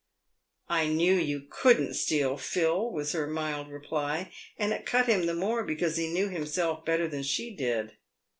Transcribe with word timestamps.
('"I 0.67 0.87
knew 0.87 1.13
you 1.13 1.45
couldn't 1.47 1.93
steal, 1.93 2.35
Phil," 2.35 2.89
was 2.91 3.11
her 3.11 3.27
mild 3.27 3.67
reply, 3.69 4.31
and 4.57 4.73
it 4.73 4.83
cut 4.83 5.05
him 5.05 5.27
the 5.27 5.35
more 5.35 5.63
because 5.63 5.95
he 5.95 6.11
knew 6.11 6.27
himself 6.27 6.83
better 6.83 7.07
than 7.07 7.21
she 7.21 7.55
did. 7.55 7.91